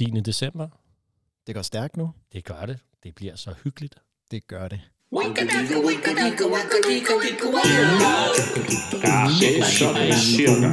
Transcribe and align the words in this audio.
10. 0.00 0.20
december. 0.20 0.68
Det 1.46 1.54
går 1.54 1.62
stærkt 1.62 1.96
nu. 1.96 2.12
Det 2.32 2.44
gør 2.44 2.66
det. 2.66 2.78
Det 3.02 3.14
bliver 3.14 3.36
så 3.36 3.54
hyggeligt. 3.64 3.94
Det 4.30 4.46
gør 4.46 4.68
det. 4.68 4.80
Ja, 5.12 5.18
det 9.40 9.58
er 9.58 9.64
sådan 9.64 10.12
cirka. 10.12 10.66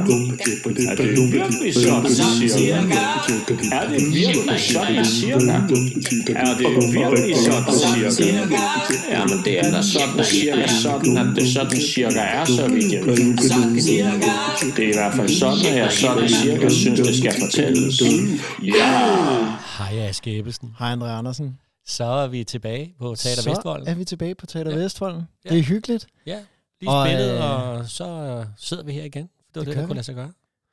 Er 0.90 0.96
det 0.96 1.32
virkelig 1.32 1.74
sådan 1.74 2.14
cirka? 2.38 2.98
Er 3.72 3.88
det 3.88 4.14
virkelig 4.14 4.60
sådan 4.60 5.04
cirka? 5.04 5.52
Er 6.36 6.54
det 6.58 6.92
virkelig 6.92 7.36
sådan 7.36 7.74
cirka? 8.10 8.56
Ja, 9.10 9.24
men 9.24 9.38
det 9.44 9.58
er 9.58 9.70
da 9.70 9.82
sådan 9.82 10.24
cirka 10.24 10.66
sådan, 10.68 11.16
at 11.16 11.36
det 11.36 11.52
sådan 11.52 11.80
cirka 11.80 12.18
er, 12.20 12.44
så 12.44 12.68
vidt 12.68 12.92
jeg 12.92 13.06
ved. 13.06 13.16
Det 14.76 14.84
er 14.84 14.88
i 14.88 14.92
hvert 14.92 15.14
fald 15.14 15.28
sådan, 15.28 15.66
at 15.66 15.76
jeg 15.76 15.92
sådan 15.92 16.28
cirka 16.28 16.68
synes, 16.68 17.00
det 17.00 17.16
skal 17.18 17.34
fortælles. 17.40 18.02
Ja! 18.62 19.00
Hej, 19.78 20.08
Aske 20.08 20.38
Ebbesen. 20.38 20.68
Hej, 20.78 20.92
Andre 20.92 21.12
Andersen. 21.12 21.54
Så 21.88 22.04
er 22.04 22.26
vi 22.26 22.44
tilbage 22.44 22.94
på 22.98 23.14
Teater 23.14 23.42
Så 23.42 23.50
Vestvolden. 23.50 23.88
er 23.88 23.94
vi 23.94 24.04
tilbage 24.04 24.34
på 24.34 24.46
Teater 24.46 24.70
Ja. 24.70 24.76
Vestvolden. 24.76 25.22
Ja. 25.44 25.50
Det 25.50 25.58
er 25.58 25.62
hyggeligt. 25.62 26.06
Ja, 26.26 26.38
lige 26.80 26.90
Og, 26.90 27.06
spillet, 27.06 27.34
øh, 27.34 27.50
og 27.78 27.88
så 27.88 28.44
sidder 28.56 28.82
vi 28.82 28.92
her 28.92 29.04
igen. 29.04 29.22
Det 29.22 29.30
var 29.54 29.60
det 29.60 29.66
det, 29.66 29.76
der 29.76 29.86
kunne 29.86 29.94
lade 29.94 30.04
sig 30.04 30.14
gøre. 30.14 30.32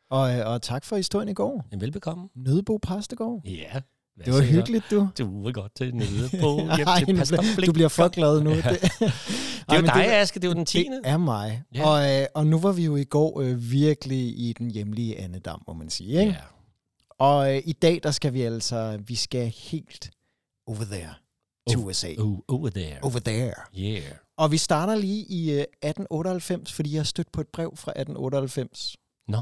Og, 0.09 0.35
øh, 0.39 0.47
og 0.47 0.61
tak 0.61 0.85
for 0.85 0.95
historien 0.95 1.29
i 1.29 1.33
går. 1.33 1.65
En 1.73 1.81
velbekomme. 1.81 2.29
Nødebo 2.35 2.77
Præstegård. 2.81 3.41
Ja. 3.45 3.81
Det 4.25 4.33
var 4.33 4.41
hyggeligt, 4.41 4.85
du. 4.91 5.07
Du 5.17 5.47
er 5.47 5.51
godt 5.51 5.75
til 5.75 5.95
nede 5.95 6.29
på 6.41 6.59
hjem 6.77 6.87
til 7.05 7.15
Pastor 7.17 7.37
du 7.65 7.73
bliver 7.73 7.89
for 7.89 8.07
glad 8.07 8.41
nu. 8.41 8.49
Ja. 8.65 8.69
Det, 8.69 8.81
Det 9.69 9.73
er 9.73 9.75
jo 9.75 9.81
dig, 9.95 10.19
Aske. 10.21 10.39
Det 10.39 10.47
er 10.47 10.49
jo 10.49 10.53
den 10.53 10.65
10. 10.65 10.77
Det 10.77 11.01
er 11.03 11.17
mig. 11.17 11.63
Ja. 11.75 11.87
Og, 11.89 12.21
øh, 12.21 12.27
og 12.35 12.47
nu 12.47 12.59
var 12.59 12.71
vi 12.71 12.85
jo 12.85 12.95
i 12.95 13.03
går 13.03 13.41
øh, 13.41 13.71
virkelig 13.71 14.19
i 14.39 14.53
den 14.59 14.71
hjemlige 14.71 15.19
andedam, 15.19 15.63
må 15.67 15.73
man 15.73 15.89
sige. 15.89 16.19
Ikke? 16.19 16.31
Ja. 16.31 16.37
Og 17.19 17.55
øh, 17.55 17.61
i 17.65 17.73
dag, 17.73 17.99
der 18.03 18.11
skal 18.11 18.33
vi 18.33 18.41
altså, 18.41 18.99
vi 19.07 19.15
skal 19.15 19.47
helt 19.47 20.11
over 20.67 20.83
there 20.85 21.13
to 21.69 21.79
Oh, 21.79 21.85
USA. 21.87 22.15
Oh, 22.19 22.39
over 22.47 22.69
there. 22.69 22.99
Over 23.03 23.19
there. 23.19 23.53
Yeah. 23.77 24.17
Og 24.37 24.51
vi 24.51 24.57
starter 24.57 24.95
lige 24.95 25.25
i 25.25 25.51
øh, 25.51 25.57
1898, 25.59 26.73
fordi 26.73 26.91
jeg 26.93 26.99
har 26.99 27.03
stødt 27.05 27.31
på 27.31 27.41
et 27.41 27.47
brev 27.47 27.75
fra 27.77 27.91
1898. 27.91 28.97
Nå, 29.27 29.41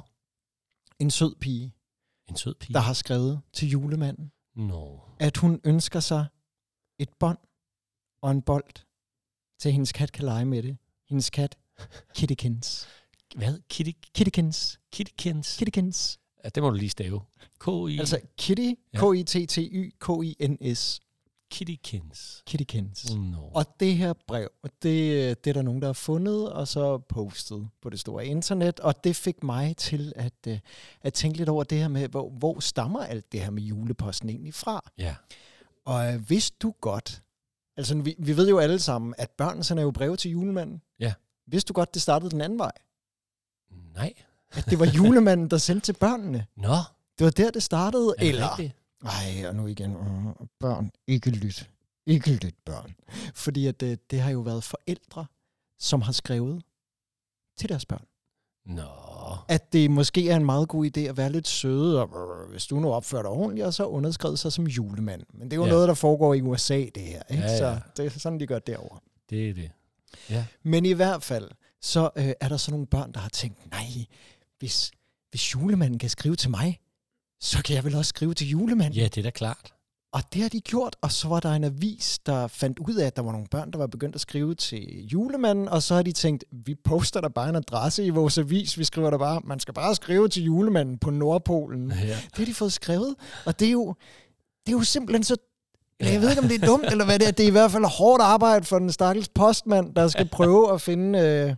En 1.00 1.11
sød 1.11 1.36
pige, 1.36 1.73
en 2.30 2.36
sød 2.36 2.56
pige. 2.56 2.73
der 2.73 2.80
har 2.80 2.94
skrevet 2.94 3.42
til 3.53 3.70
julemanden, 3.70 4.31
Nå. 4.56 5.00
at 5.20 5.38
hun 5.38 5.61
ønsker 5.64 6.00
sig 6.00 6.25
et 7.00 7.09
bånd 7.20 7.38
og 8.22 8.31
en 8.31 8.42
bold, 8.42 8.86
til 9.59 9.72
hendes 9.72 9.92
kat 9.92 10.11
kan 10.11 10.26
lege 10.26 10.45
med 10.45 10.64
det. 10.64 10.78
Hendes 11.09 11.30
kat, 11.30 11.58
Kittykins. 12.16 12.88
Hvad? 13.36 13.59
Kitty, 13.70 13.92
Kittykins. 14.14 14.80
Kittykins? 14.92 15.58
Kittykins. 15.58 16.20
Ja, 16.44 16.50
det 16.50 16.64
må 16.64 16.70
du 16.70 16.76
lige 16.76 16.89
stave. 16.89 17.22
K-I... 17.59 18.00
Altså 18.00 18.20
Kitty, 18.38 18.72
Ja. 18.94 19.00
K-I-T-T-Y, 19.00 19.92
K-I-N-S. 20.00 21.00
Kittykins. 21.54 22.44
Kittykins. 22.46 23.16
Nå. 23.16 23.52
Og 23.54 23.66
det 23.80 23.96
her 23.96 24.14
brev, 24.28 24.50
det, 24.64 25.44
det 25.44 25.50
er 25.50 25.54
der 25.54 25.62
nogen, 25.62 25.82
der 25.82 25.88
har 25.88 25.94
fundet, 25.94 26.54
og 26.54 26.68
så 26.68 26.98
postet 26.98 27.70
på 27.82 27.90
det 27.90 28.00
store 28.00 28.26
internet, 28.26 28.80
og 28.80 29.04
det 29.04 29.16
fik 29.16 29.44
mig 29.44 29.78
til 29.78 30.14
at, 30.16 30.34
øh, 30.48 30.60
at 31.02 31.14
tænke 31.14 31.38
lidt 31.38 31.50
over 31.50 31.64
det 31.64 31.78
her 31.78 31.88
med, 31.88 32.08
hvor, 32.08 32.30
hvor 32.30 32.60
stammer 32.60 33.04
alt 33.04 33.32
det 33.32 33.40
her 33.40 33.50
med 33.50 33.64
juleposten 33.64 34.30
egentlig 34.30 34.54
fra? 34.54 34.92
Ja. 34.98 35.16
Og 35.86 36.14
øh, 36.14 36.30
vidste 36.30 36.58
du 36.62 36.73
godt, 36.82 37.22
altså 37.78 37.95
vi, 37.95 38.16
vi 38.20 38.38
ved 38.38 38.50
jo 38.50 38.60
alle 38.60 38.80
sammen, 38.80 39.14
at 39.17 39.30
børn 39.32 39.64
sender 39.64 39.84
jo 39.84 39.92
breve 39.92 40.17
til 40.17 40.32
julemanden. 40.32 40.82
Ja. 41.00 41.14
Vidste 41.48 41.67
du 41.67 41.73
godt, 41.73 41.94
det 41.94 42.02
startede 42.02 42.32
den 42.32 42.42
anden 42.42 42.60
vej? 42.60 42.72
Nej. 43.95 44.14
At 44.52 44.66
det 44.66 44.80
var 44.80 44.86
julemanden, 44.86 45.50
der 45.50 45.58
sendte 45.58 45.86
til 45.86 45.94
børnene. 45.94 46.45
Nå. 46.56 46.76
Det 47.20 47.26
var 47.26 47.32
der, 47.32 47.52
det 47.52 47.64
startede. 47.64 48.16
Er 48.17 48.30
Eller, 48.30 48.50
rigtigt? 48.50 48.83
Ej, 49.06 49.48
og 49.48 49.56
nu 49.56 49.68
igen, 49.68 49.92
øh, 49.92 50.48
børn, 50.59 50.92
ikke 51.08 51.30
lyt. 51.30 51.70
Ikke 52.06 52.32
lyt, 52.32 52.56
børn. 52.66 52.96
Fordi 53.36 53.68
at, 53.68 53.84
øh, 53.84 53.98
det 54.12 54.22
har 54.22 54.32
jo 54.32 54.40
været 54.40 54.64
forældre, 54.64 55.26
som 55.80 56.02
har 56.02 56.12
skrevet 56.12 56.64
til 57.58 57.70
deres 57.70 57.86
børn. 57.86 58.05
Nå. 58.66 58.83
At 59.48 59.73
det 59.73 59.92
måske 59.92 60.30
er 60.30 60.36
en 60.36 60.45
meget 60.45 60.67
god 60.70 60.86
idé 60.86 61.00
at 61.00 61.17
være 61.17 61.32
lidt 61.32 61.48
søde, 61.48 62.02
og 62.02 62.48
hvis 62.50 62.66
du 62.66 62.80
nu 62.80 62.94
opfører 62.94 63.22
dig 63.22 63.32
ordentligt, 63.32 63.66
og 63.67 63.73
så 63.73 63.86
underskrevet 63.86 64.39
sig 64.39 64.54
som 64.54 64.67
julemand. 64.67 65.23
Men 65.33 65.52
det 65.52 65.54
er 65.54 65.58
jo 65.58 65.61
Ja. 65.64 65.67
ja. 65.67 65.73
noget, 65.73 65.88
der 65.88 65.94
foregår 65.94 66.33
i 66.33 66.42
USA, 66.42 66.86
det 66.95 67.04
her. 67.04 67.22
Ikke? 67.30 67.44
Ja, 67.44 67.52
ja. 67.52 67.58
Så 67.58 67.80
det 67.98 68.06
er 68.16 68.20
sådan, 68.20 68.39
de 68.39 68.48
gør 68.48 68.60
derovre. 68.60 69.00
Det 69.30 69.50
er 69.50 69.54
det. 69.54 69.72
Ja. 70.30 70.45
Men 70.64 70.86
i 70.86 70.92
hvert 70.92 71.23
fald, 71.23 71.50
så 71.82 72.10
øh, 72.16 72.32
er 72.39 72.50
der 72.50 72.58
så 72.58 72.72
nogle 72.72 72.88
børn, 72.88 73.11
der 73.11 73.20
har 73.20 73.30
tænkt, 73.30 73.72
nej, 73.72 74.06
hvis, 74.60 74.92
hvis 75.30 75.54
julemanden 75.56 76.00
kan 76.00 76.10
skrive 76.10 76.36
til 76.36 76.50
mig, 76.50 76.80
så 77.43 77.64
kan 77.64 77.76
jeg 77.76 77.83
vel 77.83 77.95
også 77.95 78.09
skrive 78.09 78.33
til 78.33 78.48
julemanden. 78.49 78.93
Ja, 78.99 79.04
det 79.04 79.17
er 79.17 79.21
da 79.23 79.30
klart. 79.30 79.73
Og 80.14 80.21
det 80.33 80.42
har 80.42 80.49
de 80.49 80.61
gjort, 80.61 80.95
og 81.02 81.11
så 81.11 81.27
var 81.27 81.39
der 81.39 81.52
en 81.52 81.64
avis, 81.64 82.20
der 82.26 82.48
fandt 82.48 82.80
ud 82.80 82.95
af, 82.95 83.05
at 83.08 83.15
der 83.15 83.21
var 83.21 83.31
nogle 83.31 83.48
børn, 83.52 83.71
der 83.71 83.77
var 83.77 83.87
begyndt 83.87 84.15
at 84.15 84.21
skrive 84.21 84.55
til 84.55 85.05
julemanden, 85.08 85.70
og 85.70 85.83
så 85.83 85.95
har 85.95 86.02
de 86.02 86.11
tænkt, 86.11 86.43
vi 86.52 86.76
poster 86.76 87.21
der 87.21 87.30
bare 87.30 87.49
en 87.49 87.55
adresse 87.55 88.05
i 88.05 88.09
vores 88.09 88.37
avis, 88.37 88.77
vi 88.77 88.83
skriver 88.83 89.09
der 89.09 89.17
bare, 89.17 89.42
man 89.45 89.59
skal 89.59 89.73
bare 89.73 89.95
skrive 89.95 90.27
til 90.27 90.43
julemanden 90.43 90.98
på 90.98 91.09
Nordpolen. 91.09 91.92
Ja. 91.92 92.08
Det 92.08 92.37
har 92.37 92.45
de 92.45 92.53
fået 92.53 92.73
skrevet, 92.73 93.15
og 93.45 93.59
det 93.59 93.67
er 93.67 93.71
jo, 93.71 93.95
det 94.65 94.73
er 94.73 94.77
jo 94.77 94.83
simpelthen 94.83 95.23
så 95.23 95.37
jeg 95.99 96.21
ved 96.21 96.30
ikke, 96.30 96.42
om 96.42 96.48
det 96.48 96.64
er 96.64 96.67
dumt, 96.67 96.86
eller 96.92 97.05
hvad 97.05 97.20
det 97.20 97.27
er. 97.27 97.32
Det 97.32 97.43
er 97.43 97.48
i 97.48 97.52
hvert 97.52 97.71
fald 97.71 97.86
hårdt 97.86 98.21
arbejde 98.23 98.65
for 98.65 98.80
den 98.80 98.92
stakkels 98.92 99.30
postmand, 99.30 99.95
der 99.95 100.08
skal 100.08 100.30
prøve 100.37 100.73
at 100.73 100.82
finde 100.82 101.20
øh, 101.20 101.55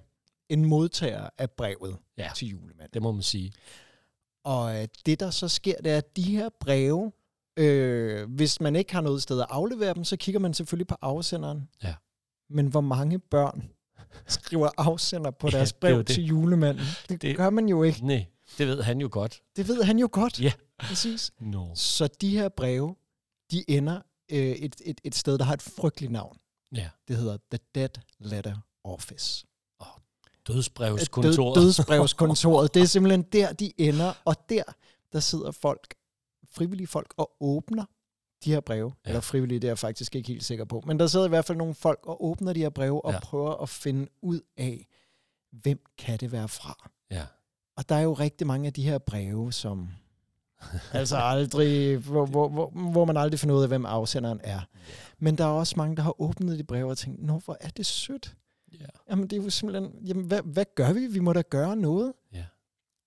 en 0.50 0.66
modtager 0.66 1.30
af 1.38 1.52
brevet 1.52 1.98
Ja. 2.18 2.30
til 2.36 2.48
julemanden. 2.48 2.88
Det 2.94 3.02
må 3.02 3.12
man 3.12 3.22
sige. 3.22 3.52
Og 4.46 4.82
øh, 4.82 4.88
det, 5.06 5.20
der 5.20 5.30
så 5.30 5.48
sker, 5.48 5.78
det 5.84 5.92
er, 5.92 5.98
at 5.98 6.16
de 6.16 6.22
her 6.24 6.50
breve, 6.60 7.12
øh, 7.58 8.30
hvis 8.32 8.62
man 8.62 8.76
ikke 8.76 8.94
har 8.94 9.02
noget 9.02 9.22
sted 9.24 9.40
at 9.42 9.48
aflevere 9.50 9.94
dem, 9.94 10.04
så 10.04 10.18
kigger 10.18 10.40
man 10.40 10.54
selvfølgelig 10.54 10.88
på 10.88 10.96
afsenderen. 11.02 11.70
Ja. 11.84 11.96
Men 12.50 12.68
hvor 12.68 12.82
mange 12.82 13.20
børn 13.20 13.70
skriver 14.28 14.70
afsender 14.78 15.32
på 15.32 15.48
Ja, 15.52 15.58
deres 15.58 15.72
er 15.72 15.76
jo 15.76 15.80
brev 15.96 16.04
til 16.06 16.24
julemanden? 16.26 16.86
Det, 17.10 17.22
Det- 17.22 17.38
gør 17.38 17.50
man 17.50 17.70
jo 17.70 17.84
ikke. 17.84 18.08
Nej, 18.08 18.26
det 18.58 18.68
ved 18.68 18.82
han 18.84 19.02
jo 19.02 19.10
godt. 19.12 19.42
Det 19.56 19.68
ved 19.68 19.84
han 19.84 20.00
jo 20.00 20.10
godt. 20.12 20.42
Ja. 20.42 20.52
Præcis. 20.80 21.32
Nå. 21.40 21.72
Så 21.76 22.08
de 22.22 22.30
her 22.38 22.50
breve, 22.50 22.96
de 23.52 23.64
ender 23.68 24.02
øh, 24.32 24.38
et, 24.40 24.76
et, 24.86 25.02
et 25.04 25.16
sted, 25.16 25.38
der 25.38 25.44
har 25.44 25.54
et 25.54 25.62
frygteligt 25.62 26.12
navn. 26.12 26.38
Ja. 26.76 26.90
Det 27.08 27.18
hedder 27.18 27.38
The 27.52 27.60
Dead 27.76 27.90
Letter 28.20 28.56
Office. 28.84 29.46
Dødsbrevskontoret. 30.48 31.56
Død, 31.56 31.64
dødsbrevskontoret. 31.64 32.74
Det 32.74 32.82
er 32.82 32.86
simpelthen 32.86 33.22
der, 33.22 33.54
de 33.54 33.72
ender. 33.78 34.14
Og 34.26 34.36
der, 34.50 34.64
der 35.14 35.20
sidder 35.20 35.52
folk, 35.52 35.96
frivillige 36.52 36.88
folk, 36.88 37.14
og 37.18 37.32
åbner 37.40 37.86
de 38.44 38.52
her 38.52 38.60
breve. 38.60 38.94
Ja. 39.06 39.10
Eller 39.10 39.22
frivillige, 39.22 39.60
det 39.60 39.68
er 39.68 39.72
jeg 39.72 39.80
faktisk 39.80 40.16
ikke 40.16 40.28
helt 40.28 40.44
sikker 40.44 40.66
på. 40.66 40.84
Men 40.86 41.00
der 41.00 41.08
sidder 41.08 41.26
i 41.26 41.30
hvert 41.30 41.46
fald 41.46 41.58
nogle 41.58 41.76
folk 41.76 42.00
og 42.04 42.26
åbner 42.26 42.54
de 42.54 42.60
her 42.60 42.70
breve 42.70 43.06
og 43.06 43.14
ja. 43.14 43.20
prøver 43.20 43.56
at 43.56 43.70
finde 43.70 44.08
ud 44.22 44.40
af, 44.58 44.88
hvem 45.52 45.80
kan 45.98 46.20
det 46.20 46.32
være 46.32 46.48
fra. 46.48 46.90
Ja. 47.12 47.26
Og 47.78 47.90
der 47.90 47.96
er 47.96 48.02
jo 48.02 48.14
rigtig 48.14 48.48
mange 48.48 48.68
af 48.68 48.74
de 48.74 48.84
her 48.84 48.98
breve, 48.98 49.54
som 49.54 49.90
altså 50.94 51.18
aldrig, 51.18 51.98
hvor, 51.98 52.26
hvor, 52.26 52.50
hvor, 52.50 52.70
hvor 52.92 53.06
man 53.06 53.18
aldrig 53.18 53.40
finder 53.40 53.56
ud 53.56 53.62
af, 53.62 53.68
hvem 53.68 53.86
afsenderen 53.86 54.42
er. 54.44 54.60
Men 55.20 55.38
der 55.38 55.44
er 55.44 55.50
også 55.50 55.74
mange, 55.78 55.96
der 55.96 56.04
har 56.04 56.22
åbnet 56.22 56.60
de 56.60 56.64
breve 56.64 56.90
og 56.90 56.98
tænkt, 56.98 57.24
nå, 57.24 57.42
hvor 57.46 57.58
er 57.60 57.70
det 57.70 57.86
sødt. 57.86 58.36
Ja. 58.80 58.86
Jamen, 59.10 59.28
det 59.28 59.40
er 59.40 59.44
jo 59.44 59.50
simpelthen, 59.50 59.92
jamen, 60.08 60.26
hvad, 60.26 60.42
hvad 60.42 60.66
gør 60.76 60.94
vi? 60.94 61.08
Vi 61.08 61.20
må 61.20 61.34
da 61.34 61.42
gøre 61.42 61.76
noget. 61.76 62.14
Ja. 62.34 62.46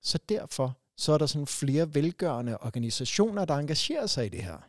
Så 0.03 0.19
derfor, 0.29 0.79
så 0.97 1.13
er 1.13 1.19
der 1.19 1.27
sådan 1.27 1.47
flere 1.47 1.95
velgørende 1.95 2.59
organisationer, 2.59 3.45
der 3.45 3.55
engagerer 3.55 4.07
sig 4.07 4.27
i 4.27 4.29
det 4.29 4.43
her. 4.43 4.69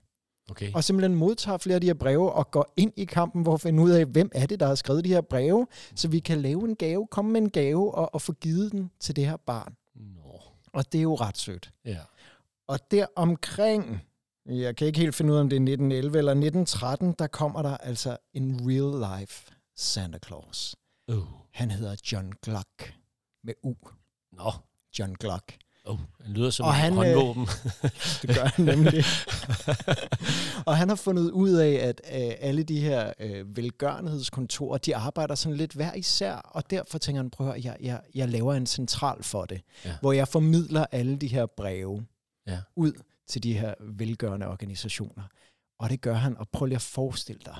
Okay. 0.49 0.73
Og 0.73 0.83
simpelthen 0.83 1.15
modtager 1.15 1.57
flere 1.57 1.75
af 1.75 1.81
de 1.81 1.87
her 1.87 1.93
breve 1.93 2.31
og 2.31 2.51
går 2.51 2.73
ind 2.77 2.93
i 2.95 3.05
kampen, 3.05 3.43
hvor 3.43 3.53
at 3.53 3.61
finde 3.61 3.83
ud 3.83 3.89
af, 3.89 4.05
hvem 4.05 4.31
er 4.33 4.45
det, 4.45 4.59
der 4.59 4.67
har 4.67 4.75
skrevet 4.75 5.05
de 5.05 5.09
her 5.09 5.21
breve, 5.21 5.67
så 5.95 6.07
vi 6.07 6.19
kan 6.19 6.41
lave 6.41 6.69
en 6.69 6.75
gave, 6.75 7.07
komme 7.07 7.31
med 7.31 7.41
en 7.41 7.49
gave 7.49 7.95
og, 7.95 8.13
og 8.13 8.21
få 8.21 8.33
givet 8.33 8.71
den 8.71 8.91
til 8.99 9.15
det 9.15 9.25
her 9.25 9.37
barn. 9.37 9.75
Nå. 9.95 10.41
Og 10.73 10.91
det 10.91 10.97
er 10.97 11.01
jo 11.01 11.15
ret 11.15 11.37
sødt. 11.37 11.71
Ja. 11.85 11.99
Og 12.67 12.91
der 12.91 13.05
omkring, 13.15 14.01
jeg 14.45 14.75
kan 14.75 14.87
ikke 14.87 14.99
helt 14.99 15.15
finde 15.15 15.31
ud 15.31 15.37
af, 15.37 15.41
om 15.41 15.49
det 15.49 15.55
er 15.55 15.61
1911 15.61 16.17
eller 16.17 16.31
1913, 16.31 17.15
der 17.19 17.27
kommer 17.27 17.61
der 17.61 17.77
altså 17.77 18.17
en 18.33 18.59
real 18.63 19.19
life 19.19 19.51
Santa 19.75 20.19
Claus. 20.25 20.75
Uh. 21.09 21.23
Han 21.53 21.71
hedder 21.71 21.95
John 22.11 22.33
Gluck 22.43 22.93
med 23.43 23.53
U. 23.63 23.73
Nå. 24.33 24.51
John 24.99 25.13
Gluck. 25.19 25.57
Oh, 25.85 25.97
han 26.21 26.33
lyder 26.33 26.49
som 26.49 26.65
Og 26.65 26.73
han, 26.73 26.91
øh, 26.93 26.97
håndvåben. 26.97 27.45
Det 28.21 28.35
gør 28.35 28.45
han 28.45 28.65
nemlig. 28.65 29.03
og 30.67 30.77
han 30.77 30.89
har 30.89 30.95
fundet 30.95 31.31
ud 31.31 31.49
af, 31.49 31.71
at 31.71 32.01
øh, 32.05 32.31
alle 32.39 32.63
de 32.63 32.79
her 32.79 33.13
øh, 33.19 33.57
velgørenhedskontorer, 33.57 34.77
de 34.77 34.95
arbejder 34.95 35.35
sådan 35.35 35.57
lidt 35.57 35.73
hver 35.73 35.93
især, 35.93 36.33
og 36.35 36.69
derfor 36.69 36.97
tænker 36.97 37.21
han, 37.21 37.29
prøv 37.29 37.47
at 37.47 37.53
høre, 37.53 37.61
jeg, 37.63 37.77
jeg, 37.81 38.01
jeg 38.15 38.29
laver 38.29 38.53
en 38.53 38.65
central 38.65 39.23
for 39.23 39.45
det, 39.45 39.61
Ja. 39.85 39.95
hvor 40.01 40.11
jeg 40.11 40.27
formidler 40.27 40.85
alle 40.91 41.17
de 41.17 41.27
her 41.27 41.45
breve 41.45 42.05
Ja. 42.47 42.59
ud 42.75 42.93
til 43.27 43.43
de 43.43 43.57
her 43.57 43.73
velgørende 43.81 44.47
organisationer. 44.47 45.23
Og 45.79 45.89
det 45.89 46.01
gør 46.01 46.13
han, 46.15 46.37
og 46.37 46.49
prøv 46.49 46.65
lige 46.65 46.75
at 46.75 46.81
forestille 46.81 47.41
dig. 47.45 47.57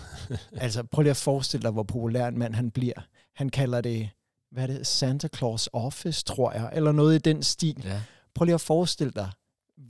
altså, 0.64 0.82
prøv 0.82 1.02
lige 1.02 1.10
at 1.10 1.16
forestille 1.16 1.62
dig, 1.62 1.70
hvor 1.70 1.82
populær 1.82 2.28
en 2.28 2.38
mand 2.38 2.54
han 2.54 2.70
bliver. 2.70 2.94
Han 3.36 3.48
kalder 3.48 3.80
det, 3.80 4.10
hvad 4.52 4.62
er 4.62 4.66
det, 4.66 4.86
Santa 4.86 5.28
Claus 5.36 5.68
Office, 5.72 6.24
tror 6.24 6.52
jeg, 6.52 6.70
eller 6.72 6.92
noget 6.92 7.14
i 7.14 7.18
den 7.18 7.42
stil. 7.42 7.82
ja. 7.84 8.02
Prøv 8.34 8.44
lige 8.44 8.54
at 8.54 8.60
forestille 8.60 9.12
dig, 9.16 9.30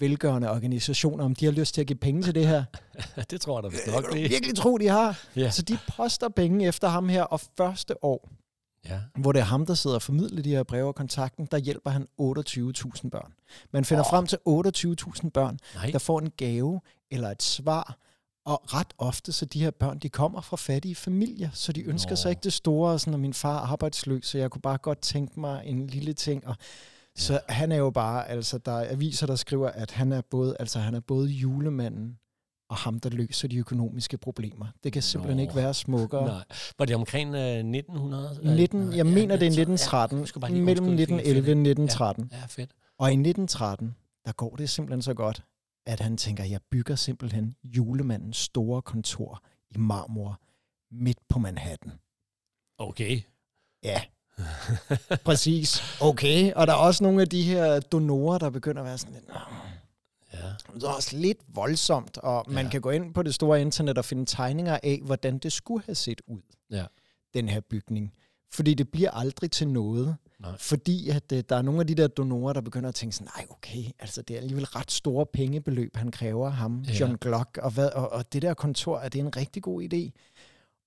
velgørende 0.01 0.51
organisationer, 0.51 1.25
om 1.25 1.35
de 1.35 1.45
har 1.45 1.53
lyst 1.53 1.75
til 1.75 1.81
at 1.81 1.87
give 1.87 1.97
penge 1.99 2.23
til 2.23 2.35
det 2.35 2.47
her. 2.49 2.65
det 3.31 3.41
tror 3.41 3.59
jeg 3.59 3.62
da 3.62 3.69
vist 3.69 3.85
Det 3.85 3.95
nok 3.95 4.15
lige. 4.15 4.29
virkelig 4.29 4.56
tro, 4.56 4.79
de 4.79 4.89
har. 4.89 5.21
Ja. 5.37 5.51
Så 5.51 5.62
de 5.62 5.79
poster 5.97 6.29
penge 6.29 6.67
efter 6.67 6.89
ham 6.89 7.09
her, 7.09 7.23
og 7.23 7.41
første 7.56 8.05
år, 8.05 8.29
Ja. 8.89 9.01
hvor 9.19 9.33
det 9.33 9.41
er 9.41 9.45
ham, 9.45 9.67
der 9.67 9.75
sidder 9.75 9.97
og 9.97 10.03
formidler 10.03 10.43
de 10.43 10.51
her 10.51 10.62
breve 10.62 10.89
og 10.89 10.95
kontakten, 10.95 11.49
der 11.51 11.59
hjælper 11.59 11.91
han 11.91 12.03
28.000 12.03 13.09
børn. 13.11 13.33
Man 13.73 13.85
finder 13.85 14.05
Åh. 14.05 14.11
frem 14.11 14.27
til 14.27 14.39
28.000 14.49 15.31
børn, 15.31 15.59
Nej. 15.75 15.91
der 15.91 15.99
får 15.99 16.19
en 16.21 16.31
gave 16.37 16.81
eller 17.11 17.31
et 17.31 17.43
svar, 17.43 17.97
og 18.46 18.75
ret 18.75 18.94
ofte, 18.99 19.32
så 19.32 19.44
de 19.44 19.61
her 19.61 19.70
børn, 19.70 19.99
de 19.99 20.08
kommer 20.08 20.41
fra 20.41 20.56
fattige 20.56 20.94
familier, 20.94 21.50
så 21.52 21.73
de 21.73 21.82
ønsker 21.82 22.11
Nå. 22.11 22.17
sig 22.17 22.31
ikke 22.31 22.41
det 22.44 22.52
store, 22.52 22.99
sådan, 22.99 23.14
og 23.14 23.20
min 23.20 23.35
far 23.35 23.56
er 23.56 23.67
arbejdsløs, 23.67 24.26
så 24.26 24.38
jeg 24.38 24.50
kunne 24.50 24.62
bare 24.62 24.79
godt 24.79 25.00
tænke 25.00 25.41
mig 25.41 25.62
en 25.64 25.87
lille 25.87 26.12
ting, 26.12 26.46
og 26.46 26.56
så 27.17 27.41
han 27.49 27.73
er 27.73 27.76
jo 27.76 27.91
bare, 27.91 28.29
altså 28.29 28.58
der 28.58 28.73
er 28.73 28.93
aviser, 28.93 29.26
der 29.26 29.37
skriver, 29.37 29.69
at 29.69 29.91
han 29.91 30.12
er 30.12 30.20
både, 30.31 30.56
altså 30.61 30.79
han 30.79 30.94
er 30.94 31.00
både 31.00 31.29
julemanden 31.29 32.19
og 32.69 32.76
ham, 32.76 33.00
der 33.00 33.11
løser 33.11 33.49
de 33.49 33.56
økonomiske 33.56 34.19
problemer. 34.19 34.67
Det 34.85 34.93
kan 34.93 35.02
simpelthen 35.02 35.37
Nå. 35.37 35.43
ikke 35.43 35.55
være 35.55 35.75
smukkere. 35.75 36.26
Nej. 36.26 36.44
Var 36.79 36.85
det 36.85 36.96
omkring 36.96 37.35
øh, 37.35 37.41
1900? 37.43 38.38
Øh, 38.43 38.50
19, 38.50 38.81
nej, 38.81 38.88
jeg 38.88 38.96
ja, 38.96 39.02
mener, 39.05 39.37
det 39.37 39.46
er 39.46 39.50
1913. 39.50 40.19
1913, 40.19 40.56
Ja, 40.56 40.64
mellem 40.64 40.85
undskyld, 40.85 41.06
fik 41.06 41.26
jeg 41.26 41.37
1911 41.37 41.41
og 41.41 41.46
fedt. 41.46 41.58
1913. 41.58 42.31
Ja, 42.32 42.46
fedt. 42.49 42.70
Og 42.99 43.08
i 43.08 43.14
1913, 43.14 43.94
der 44.26 44.32
går 44.32 44.56
det 44.56 44.70
simpelthen 44.70 45.02
så 45.02 45.14
godt, 45.14 45.43
at 45.86 46.00
han 46.00 46.16
tænker, 46.16 46.44
jeg 46.44 46.60
bygger 46.70 46.96
simpelthen 46.96 47.56
julemandens 47.64 48.36
store 48.36 48.82
kontor 48.82 49.42
i 49.70 49.78
marmor 49.78 50.40
midt 50.90 51.19
på 51.28 51.38
Manhattan. 51.38 51.92
Okay. 52.78 53.20
Ja, 53.82 54.02
præcis. 55.25 55.82
Okay, 56.00 56.52
og 56.52 56.66
der 56.66 56.72
er 56.72 56.76
også 56.76 57.04
nogle 57.04 57.22
af 57.22 57.28
de 57.28 57.42
her 57.42 57.81
donorer, 57.81 58.38
der 58.38 58.50
begynder 58.50 58.81
at 58.82 58.86
være 58.86 58.98
sådan 58.98 59.14
lidt, 59.14 59.28
"Nå, 59.28 59.34
Ja. 60.32 60.52
det 60.75 60.82
er 60.82 60.88
også 60.88 61.16
lidt 61.16 61.38
voldsomt, 61.48 62.19
og 62.19 62.44
man 62.48 62.64
Ja. 62.64 62.70
kan 62.70 62.81
gå 62.81 62.90
ind 62.90 63.14
på 63.14 63.22
det 63.22 63.34
store 63.34 63.60
internet 63.60 63.98
og 63.98 64.04
finde 64.04 64.26
tegninger 64.26 64.78
af, 64.82 65.00
hvordan 65.04 65.38
det 65.38 65.52
skulle 65.52 65.84
have 65.86 65.94
set 65.94 66.20
ud, 66.26 66.40
Ja. 66.70 66.84
den 67.34 67.48
her 67.48 67.60
bygning. 67.60 68.12
Fordi 68.52 68.75
det 68.75 68.88
bliver 68.88 69.10
aldrig 69.10 69.50
til 69.50 69.69
noget. 69.69 70.16
Nej. 70.44 70.58
Fordi 70.58 71.08
at 71.08 71.32
øh, 71.32 71.44
der 71.49 71.56
er 71.56 71.62
nogle 71.62 71.81
af 71.81 71.87
de 71.87 71.94
der 71.94 72.06
donorer, 72.08 72.52
der 72.52 72.61
begynder 72.61 72.88
at 72.88 72.94
tænke 72.94 73.17
sådan, 73.17 73.31
nej 73.37 73.46
okay, 73.50 73.85
altså 73.99 74.23
det 74.23 74.35
er 74.37 74.41
alligevel 74.41 74.64
ret 74.64 74.91
store 74.91 75.26
pengebeløb, 75.26 75.96
han 75.96 76.11
kræver 76.11 76.50
ham, 76.50 76.82
Ja. 76.82 76.93
John 76.93 77.17
Glock, 77.20 77.58
og, 77.62 77.70
hvad, 77.70 77.88
og, 77.91 78.12
og 78.12 78.32
det 78.32 78.43
der 78.43 78.55
kontor, 78.55 78.99
er 78.99 79.08
det 79.08 79.19
en 79.19 79.37
rigtig 79.37 79.62
god 79.62 79.82
idé? 79.82 80.11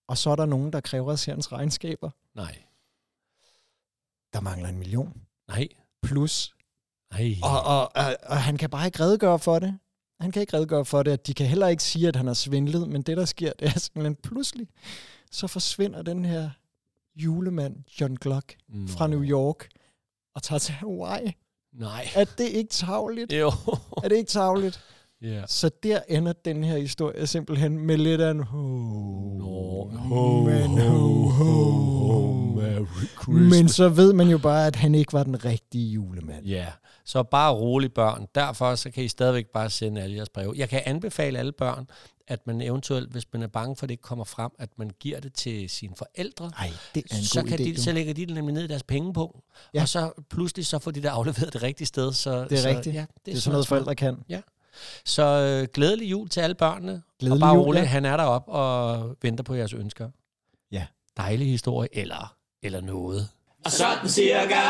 Og 0.08 0.18
så 0.18 0.30
er 0.30 0.36
der 0.36 0.46
nogen, 0.46 0.74
der 0.74 0.80
kræver 0.82 1.12
at 1.14 1.20
se 1.20 1.32
hans 1.32 1.52
regnskaber. 1.52 2.10
Nej. 2.36 2.58
Der 4.34 4.42
mangler 4.42 4.70
en 4.70 4.78
million 4.78 5.22
Nej. 5.48 5.68
plus. 6.04 6.56
Nej. 7.14 7.36
Og, 7.44 7.62
og, 7.64 7.92
og, 7.96 8.16
og 8.24 8.38
han 8.38 8.58
kan 8.58 8.70
bare 8.70 8.86
ikke 8.86 9.00
redegøre 9.00 9.40
for 9.40 9.60
det. 9.60 9.78
Han 10.20 10.32
kan 10.32 10.42
ikke 10.42 10.58
redegøre 10.58 10.86
for 10.86 11.04
det, 11.04 11.14
og 11.14 11.28
de 11.28 11.34
kan 11.34 11.46
heller 11.48 11.68
ikke 11.68 11.84
sige, 11.84 12.08
at 12.08 12.16
han 12.16 12.28
har 12.28 12.34
svindlet, 12.34 12.90
men 12.90 13.02
det, 13.02 13.18
der 13.18 13.26
sker, 13.26 13.52
det 13.60 13.68
er 13.68 13.80
simpelthen 13.80 14.16
pludselig, 14.16 14.68
så 15.32 15.48
forsvinder 15.48 16.02
den 16.02 16.26
her 16.26 16.50
julemand, 17.24 17.76
John 18.02 18.16
Glock, 18.16 18.56
Nå. 18.70 18.88
fra 18.88 19.08
New 19.08 19.24
York, 19.24 19.68
og 20.36 20.44
tager 20.44 20.60
til 20.60 20.74
Hawaii. 20.74 21.34
Nej. 21.74 22.08
Er 22.16 22.26
det 22.38 22.48
ikke 22.50 22.70
tavligt? 22.70 23.34
Jo. 23.34 23.48
Er 24.04 24.08
det 24.10 24.16
ikke 24.16 24.30
tavligt? 24.30 24.84
ja. 25.22 25.44
Så 25.48 25.70
der 25.84 26.00
ender 26.10 26.34
den 26.34 26.64
her 26.64 26.78
historie 26.78 27.28
simpelthen 27.28 27.78
med 27.80 27.98
lidt 27.98 28.22
af 28.22 28.32
en 28.32 28.40
ho. 29.96 30.44
Men 30.44 30.78
ho, 30.78 31.30
ho, 31.30 31.72
ho. 31.74 32.32
Merry 32.56 32.86
Men 33.28 33.70
så 33.70 33.90
ved 33.90 34.14
man 34.14 34.28
jo 34.30 34.38
bare, 34.38 34.68
at 34.68 34.76
han 34.76 34.96
ikke 34.96 35.14
var 35.14 35.24
den 35.24 35.46
rigtige 35.46 35.92
julemand. 35.92 36.46
Ja, 36.46 36.66
så 37.06 37.24
bare 37.24 37.54
rolig 37.54 37.94
børn. 37.94 38.28
Derfor 38.36 38.76
så 38.76 38.92
kan 38.92 39.04
I 39.04 39.08
stadigvæk 39.08 39.46
bare 39.48 39.70
sende 39.70 40.02
alle 40.02 40.16
jeres 40.16 40.30
breve. 40.30 40.54
Jeg 40.58 40.70
kan 40.70 40.82
anbefale 40.86 41.40
alle 41.40 41.52
børn, 41.52 41.88
at 42.28 42.48
man 42.48 42.62
eventuelt, 42.62 43.12
hvis 43.12 43.24
man 43.34 43.42
er 43.44 43.48
bange 43.48 43.76
for, 43.76 43.84
at 43.84 43.90
det 43.90 43.94
ikke 43.94 44.02
kommer 44.02 44.26
frem, 44.26 44.52
at 44.60 44.70
man 44.78 44.92
giver 45.00 45.20
det 45.20 45.34
til 45.34 45.70
sine 45.70 45.94
forældre. 45.98 46.52
Nej, 46.60 46.72
det 46.96 47.04
er 47.12 47.16
en 47.18 47.24
så, 47.24 47.42
god 47.42 47.48
kan 47.50 47.60
idé, 47.60 47.64
de, 47.64 47.82
så 47.82 47.92
lægger 47.92 48.14
de 48.14 48.26
det 48.26 48.36
nemlig 48.36 48.54
ned 48.54 48.64
i 48.64 48.68
deres 48.68 48.84
pengepunkt, 48.84 49.36
Ja. 49.36 49.80
ja. 49.80 49.82
og 49.82 49.90
så 49.90 50.12
pludselig 50.30 50.66
så 50.66 50.80
får 50.80 50.92
de 50.92 51.02
det 51.02 51.08
afleveret 51.10 51.54
det 51.54 51.64
rigtige 51.64 51.88
sted. 51.88 52.14
Så, 52.14 52.44
Det 52.44 52.52
er 52.52 52.58
så, 52.62 52.70
rigtigt. 52.70 52.96
Ja, 52.96 53.02
det, 53.02 53.26
Det 53.26 53.34
er 53.34 53.40
sådan 53.40 53.52
noget, 53.54 53.68
forældre 53.68 53.96
kan. 53.96 54.18
Så 55.06 55.24
øh, 55.24 55.68
glædelig 55.74 56.12
jul 56.12 56.30
til 56.30 56.40
alle 56.40 56.56
børnene. 56.56 57.02
Glædelig 57.20 57.44
og 57.44 57.48
bare 57.48 57.56
jul, 57.56 57.66
rolig, 57.66 57.80
ja. 57.80 57.86
han 57.86 58.06
er 58.06 58.18
deroppe 58.18 58.52
og 58.52 59.16
venter 59.22 59.44
på 59.44 59.54
jeres 59.54 59.74
ønsker. 59.74 60.10
Ja. 60.72 60.86
Dejlig 61.18 61.48
historie, 61.48 61.90
eller, 61.92 62.36
eller 62.64 62.82
noget. 62.82 63.30
Og 63.66 63.72
sådan 63.72 64.10
cirka. 64.10 64.62